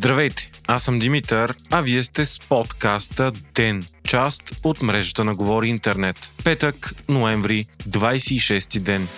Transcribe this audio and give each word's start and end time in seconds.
Здравейте, 0.00 0.50
аз 0.66 0.82
съм 0.82 0.98
Димитър, 0.98 1.54
а 1.70 1.80
вие 1.80 2.02
сте 2.02 2.26
с 2.26 2.38
подкаста 2.38 3.32
ДЕН, 3.54 3.82
част 4.08 4.42
от 4.64 4.82
мрежата 4.82 5.24
на 5.24 5.34
Говори 5.34 5.68
Интернет. 5.68 6.32
Петък, 6.44 6.92
ноември, 7.08 7.64
26 7.88 8.80
ден. 8.80 9.08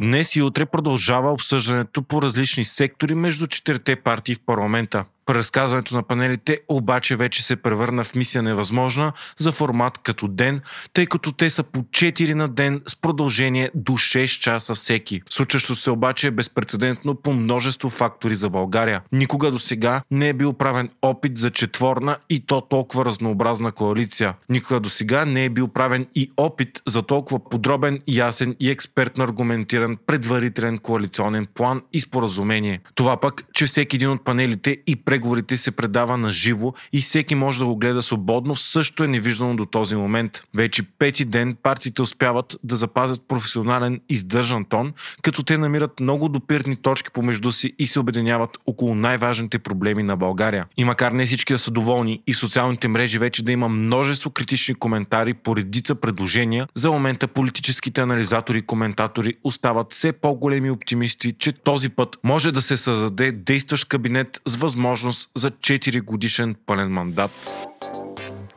Днес 0.00 0.36
и 0.36 0.42
утре 0.42 0.66
продължава 0.66 1.32
обсъждането 1.32 2.02
по 2.02 2.22
различни 2.22 2.64
сектори 2.64 3.14
между 3.14 3.46
четирите 3.46 3.96
партии 3.96 4.34
в 4.34 4.40
парламента. 4.46 5.04
Преразказването 5.26 5.96
на 5.96 6.02
панелите 6.02 6.58
обаче 6.68 7.16
вече 7.16 7.42
се 7.42 7.56
превърна 7.56 8.04
в 8.04 8.14
мисия 8.14 8.42
невъзможна 8.42 9.12
за 9.38 9.52
формат 9.52 9.98
като 9.98 10.28
ден, 10.28 10.60
тъй 10.92 11.06
като 11.06 11.32
те 11.32 11.50
са 11.50 11.62
по 11.62 11.80
4 11.80 12.34
на 12.34 12.48
ден 12.48 12.82
с 12.86 12.96
продължение 12.96 13.70
до 13.74 13.92
6 13.92 14.40
часа 14.40 14.74
всеки. 14.74 15.22
Случващо 15.30 15.74
се 15.74 15.90
обаче 15.90 16.26
е 16.26 16.30
безпредседентно 16.30 17.14
по 17.14 17.32
множество 17.32 17.90
фактори 17.90 18.34
за 18.34 18.50
България. 18.50 19.02
Никога 19.12 19.50
до 19.50 19.58
сега 19.58 20.02
не 20.10 20.28
е 20.28 20.32
бил 20.32 20.52
правен 20.52 20.90
опит 21.02 21.38
за 21.38 21.50
четворна 21.50 22.16
и 22.30 22.46
то 22.46 22.60
толкова 22.60 23.04
разнообразна 23.04 23.72
коалиция. 23.72 24.34
Никога 24.48 24.80
до 24.80 24.88
сега 24.88 25.24
не 25.24 25.44
е 25.44 25.50
бил 25.50 25.68
правен 25.68 26.06
и 26.14 26.30
опит 26.36 26.82
за 26.86 27.02
толкова 27.02 27.44
подробен, 27.50 28.00
ясен 28.08 28.56
и 28.60 28.70
експертно 28.70 29.24
аргументиран 29.24 29.98
предварителен 30.06 30.78
коалиционен 30.78 31.46
план 31.54 31.82
и 31.92 32.00
споразумение. 32.00 32.80
Това 32.94 33.16
пък, 33.16 33.44
че 33.52 33.66
всеки 33.66 33.96
един 33.96 34.10
от 34.10 34.24
панелите 34.24 34.76
и 34.86 34.96
преговорите 35.12 35.56
се 35.56 35.70
предава 35.70 36.16
на 36.16 36.32
живо 36.32 36.72
и 36.92 37.00
всеки 37.00 37.34
може 37.34 37.58
да 37.58 37.66
го 37.66 37.76
гледа 37.76 38.02
свободно, 38.02 38.56
също 38.56 39.04
е 39.04 39.08
невиждано 39.08 39.56
до 39.56 39.66
този 39.66 39.96
момент. 39.96 40.42
Вече 40.54 40.82
пети 40.82 41.24
ден 41.24 41.56
партиите 41.62 42.02
успяват 42.02 42.56
да 42.64 42.76
запазят 42.76 43.20
професионален 43.28 44.00
издържан 44.08 44.64
тон, 44.64 44.92
като 45.22 45.42
те 45.42 45.58
намират 45.58 46.00
много 46.00 46.28
допирни 46.28 46.76
точки 46.76 47.10
помежду 47.10 47.52
си 47.52 47.72
и 47.78 47.86
се 47.86 48.00
обединяват 48.00 48.58
около 48.66 48.94
най-важните 48.94 49.58
проблеми 49.58 50.02
на 50.02 50.16
България. 50.16 50.66
И 50.76 50.84
макар 50.84 51.12
не 51.12 51.26
всички 51.26 51.52
да 51.52 51.58
са 51.58 51.70
доволни 51.70 52.22
и 52.26 52.34
социалните 52.34 52.88
мрежи 52.88 53.18
вече 53.18 53.44
да 53.44 53.52
има 53.52 53.68
множество 53.68 54.30
критични 54.30 54.74
коментари 54.74 55.34
по 55.34 55.56
редица 55.56 55.94
предложения, 55.94 56.66
за 56.74 56.90
момента 56.90 57.28
политическите 57.28 58.00
анализатори 58.00 58.58
и 58.58 58.62
коментатори 58.62 59.34
остават 59.44 59.92
все 59.92 60.12
по-големи 60.12 60.70
оптимисти, 60.70 61.34
че 61.38 61.52
този 61.52 61.88
път 61.88 62.16
може 62.24 62.52
да 62.52 62.62
се 62.62 62.76
създаде 62.76 63.32
действащ 63.32 63.88
кабинет 63.88 64.40
с 64.46 64.56
възможност 64.56 65.01
възможност 65.02 65.30
за 65.36 65.50
4 65.50 66.02
годишен 66.02 66.54
пълен 66.66 66.92
мандат. 66.92 67.30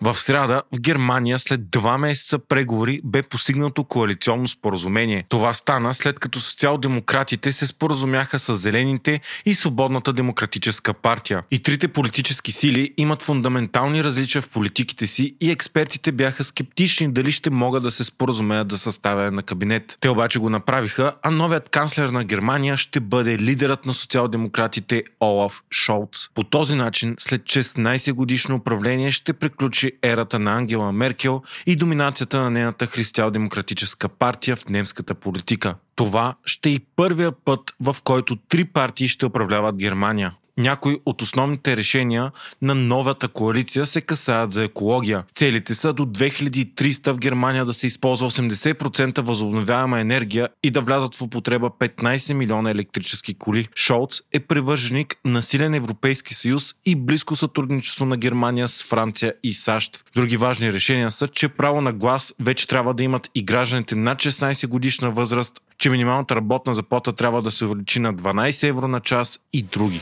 В 0.06 0.16
среда 0.16 0.62
в 0.76 0.80
Германия 0.80 1.40
след 1.40 1.70
два 1.70 1.98
месеца 1.98 2.40
преговори 2.40 3.02
бе 3.04 3.24
постигнато 3.24 3.84
коалиционно 3.84 4.48
споразумение. 4.48 5.26
Това 5.30 5.54
стана 5.54 5.94
след 5.94 6.20
като 6.20 6.40
социал-демократите 6.40 7.54
се 7.54 7.68
споразумяха 7.68 8.40
с 8.40 8.56
Зелените 8.56 9.22
и 9.46 9.54
Свободната 9.56 10.14
демократическа 10.14 10.94
партия. 10.94 11.44
И 11.52 11.60
трите 11.60 11.88
политически 11.88 12.52
сили 12.52 12.94
имат 12.98 13.22
фундаментални 13.22 14.04
различия 14.04 14.42
в 14.42 14.50
политиките 14.50 15.08
си 15.08 15.36
и 15.42 15.52
експертите 15.52 16.12
бяха 16.12 16.44
скептични 16.44 17.12
дали 17.12 17.32
ще 17.32 17.50
могат 17.50 17.84
да 17.84 17.92
се 17.92 18.04
споразумеят 18.04 18.72
за 18.72 18.78
съставяне 18.78 19.32
на 19.32 19.44
кабинет. 19.44 19.98
Те 20.00 20.10
обаче 20.10 20.40
го 20.40 20.50
направиха, 20.50 21.16
а 21.24 21.32
новият 21.32 21.70
канцлер 21.70 22.10
на 22.10 22.24
Германия 22.24 22.78
ще 22.78 23.00
бъде 23.00 23.40
лидерът 23.40 23.86
на 23.86 23.94
социал-демократите 23.94 25.04
Олаф 25.22 25.64
Шолц. 25.72 26.30
По 26.36 26.44
този 26.44 26.76
начин, 26.76 27.16
след 27.20 27.42
16 27.42 28.14
годишно 28.14 28.56
управление 28.56 29.12
ще 29.12 29.34
приключи 29.34 29.92
ерата 30.04 30.40
на 30.40 30.58
Ангела 30.58 30.92
Меркел 30.92 31.42
и 31.66 31.76
доминацията 31.76 32.42
на 32.42 32.50
нейната 32.50 32.86
християл-демократическа 32.86 34.10
партия 34.10 34.56
в 34.56 34.70
немската 34.70 35.16
политика. 35.16 35.76
Това 35.96 36.36
ще 36.46 36.70
е 36.70 36.72
и 36.72 36.86
първия 36.96 37.32
път, 37.32 37.60
в 37.80 37.96
който 38.04 38.36
три 38.36 38.66
партии 38.66 39.08
ще 39.08 39.26
управляват 39.26 39.76
Германия 39.76 40.34
някои 40.58 40.98
от 41.06 41.22
основните 41.22 41.78
решения 41.78 42.32
на 42.62 42.76
новата 42.76 43.28
коалиция 43.28 43.86
се 43.86 44.02
касаят 44.02 44.54
за 44.54 44.64
екология. 44.64 45.24
Целите 45.36 45.76
са 45.76 45.94
до 45.94 46.06
2300 46.06 47.12
в 47.12 47.18
Германия 47.18 47.66
да 47.66 47.74
се 47.74 47.88
използва 47.88 48.32
80% 48.32 49.22
възобновяема 49.22 50.00
енергия 50.00 50.50
и 50.64 50.72
да 50.72 50.82
влязат 50.82 51.16
в 51.16 51.22
употреба 51.22 51.70
15 51.80 52.34
милиона 52.34 52.72
електрически 52.72 53.34
коли. 53.34 53.68
Шолц 53.76 54.22
е 54.34 54.40
привърженик 54.40 55.16
на 55.26 55.44
силен 55.44 55.74
Европейски 55.74 56.34
съюз 56.34 56.76
и 56.86 56.96
близко 56.96 57.36
сътрудничество 57.36 58.06
на 58.06 58.18
Германия 58.18 58.68
с 58.68 58.84
Франция 58.84 59.34
и 59.44 59.54
САЩ. 59.54 60.04
Други 60.16 60.38
важни 60.38 60.74
решения 60.74 61.12
са, 61.12 61.28
че 61.28 61.50
право 61.50 61.82
на 61.82 61.94
глас 61.94 62.34
вече 62.40 62.68
трябва 62.68 62.94
да 62.94 63.04
имат 63.04 63.30
и 63.36 63.44
гражданите 63.44 63.96
над 63.96 64.18
16 64.18 64.68
годишна 64.68 65.12
възраст, 65.12 65.62
че 65.78 65.90
минималната 65.90 66.36
работна 66.36 66.74
заплата 66.74 67.14
трябва 67.14 67.42
да 67.42 67.52
се 67.52 67.66
увеличи 67.66 68.00
на 68.00 68.14
12 68.14 68.68
евро 68.68 68.88
на 68.88 69.00
час 69.00 69.40
и 69.54 69.62
други. 69.62 70.02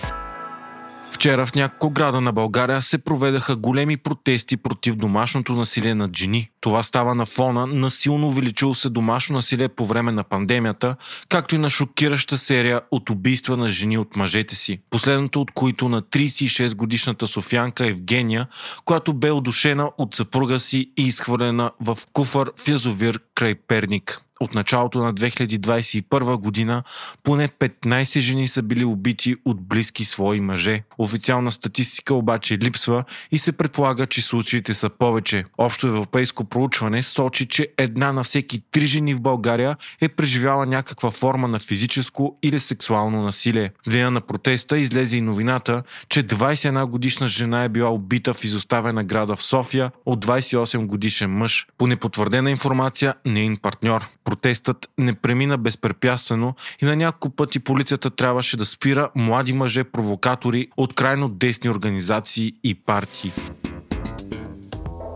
Вчера 1.23 1.45
в 1.45 1.55
няколко 1.55 1.89
града 1.89 2.21
на 2.21 2.33
България 2.33 2.81
се 2.81 2.97
проведаха 2.97 3.55
големи 3.55 3.97
протести 3.97 4.57
против 4.57 4.95
домашното 4.95 5.53
насилие 5.53 5.95
над 5.95 6.17
жени. 6.17 6.49
Това 6.61 6.83
става 6.83 7.15
на 7.15 7.25
фона 7.25 7.67
на 7.67 7.91
силно 7.91 8.27
увеличило 8.27 8.73
се 8.73 8.89
домашно 8.89 9.35
насилие 9.35 9.67
по 9.69 9.85
време 9.85 10.11
на 10.11 10.23
пандемията, 10.23 10.95
както 11.29 11.55
и 11.55 11.57
на 11.57 11.69
шокираща 11.69 12.37
серия 12.37 12.81
от 12.91 13.09
убийства 13.09 13.57
на 13.57 13.69
жени 13.69 13.97
от 13.97 14.15
мъжете 14.15 14.55
си. 14.55 14.79
Последното 14.89 15.41
от 15.41 15.51
които 15.51 15.89
на 15.89 16.01
36 16.01 16.75
годишната 16.75 17.27
Софянка 17.27 17.87
Евгения, 17.87 18.47
която 18.85 19.13
бе 19.13 19.31
удушена 19.31 19.91
от 19.97 20.15
съпруга 20.15 20.59
си 20.59 20.91
и 20.97 21.03
изхвърлена 21.03 21.71
в 21.79 21.97
куфър 22.13 22.51
в 22.57 22.67
язовир 22.67 23.19
край 23.35 23.55
Перник. 23.55 24.23
От 24.43 24.55
началото 24.55 24.99
на 24.99 25.13
2021 25.13 26.37
година 26.37 26.83
поне 27.23 27.47
15 27.47 28.19
жени 28.19 28.47
са 28.47 28.61
били 28.61 28.85
убити 28.85 29.35
от 29.45 29.61
близки 29.61 30.05
свои 30.05 30.39
мъже. 30.39 30.83
Официална 30.97 31.51
статистика 31.51 32.13
обаче 32.13 32.57
липсва 32.57 33.03
и 33.31 33.37
се 33.37 33.51
предполага, 33.51 34.07
че 34.07 34.21
случаите 34.21 34.73
са 34.73 34.89
повече. 34.89 35.45
Общо 35.57 35.87
европейско 35.87 36.43
проучване 36.43 37.03
сочи, 37.03 37.45
че 37.45 37.67
една 37.77 38.11
на 38.11 38.23
всеки 38.23 38.61
три 38.71 38.85
жени 38.85 39.13
в 39.13 39.21
България 39.21 39.77
е 40.01 40.09
преживяла 40.09 40.65
някаква 40.65 41.11
форма 41.11 41.47
на 41.47 41.59
физическо 41.59 42.37
или 42.43 42.59
сексуално 42.59 43.21
насилие. 43.21 43.71
В 43.87 43.89
деня 43.89 44.11
на 44.11 44.21
протеста 44.21 44.77
излезе 44.77 45.17
и 45.17 45.21
новината, 45.21 45.83
че 46.09 46.27
21 46.27 46.85
годишна 46.85 47.27
жена 47.27 47.63
е 47.63 47.69
била 47.69 47.89
убита 47.89 48.33
в 48.33 48.43
изоставена 48.43 49.03
града 49.03 49.35
в 49.35 49.43
София 49.43 49.91
от 50.05 50.25
28 50.25 50.85
годишен 50.85 51.31
мъж. 51.31 51.67
По 51.77 51.87
непотвърдена 51.87 52.51
информация, 52.51 53.13
нейн 53.25 53.57
партньор. 53.57 54.07
Протестът 54.33 54.89
не 54.97 55.13
премина 55.13 55.57
безпрепятствено 55.57 56.55
и 56.81 56.85
на 56.85 56.95
няколко 56.95 57.35
пъти 57.35 57.59
полицията 57.59 58.09
трябваше 58.09 58.57
да 58.57 58.65
спира 58.65 59.09
млади 59.15 59.53
мъже 59.53 59.83
провокатори 59.83 60.67
от 60.77 60.93
крайно 60.93 61.29
десни 61.29 61.69
организации 61.69 62.53
и 62.63 62.75
партии. 62.75 63.31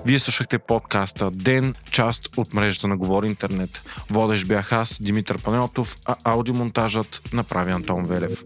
Вие 0.06 0.20
слушахте 0.20 0.58
подкаста 0.58 1.32
Ден, 1.32 1.74
част 1.92 2.38
от 2.38 2.54
мрежата 2.54 2.88
на 2.88 2.98
Говори 2.98 3.28
Интернет. 3.28 3.86
Водещ 4.10 4.48
бях 4.48 4.72
аз, 4.72 5.04
Димитър 5.04 5.44
Панелтов, 5.44 5.96
а 6.06 6.16
аудиомонтажът 6.24 7.22
направи 7.34 7.72
Антон 7.72 8.06
Велев. 8.06 8.44